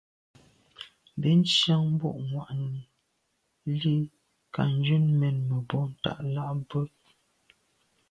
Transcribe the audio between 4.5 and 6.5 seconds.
kά njə́n mə̂n mbwɔ̀ ntὰg lά